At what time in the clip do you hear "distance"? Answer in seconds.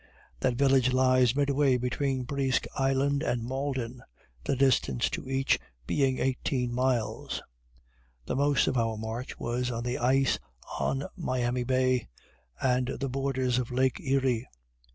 4.55-5.11